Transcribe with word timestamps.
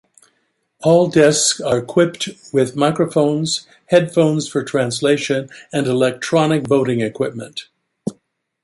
All 0.79 1.05
desks 1.09 1.59
are 1.61 1.77
equipped 1.77 2.29
with 2.51 2.75
microphones, 2.75 3.67
headphones 3.89 4.47
for 4.47 4.63
translation 4.63 5.47
and 5.71 5.85
electronic 5.85 6.65
voting 6.65 7.01
equipment. 7.01 7.67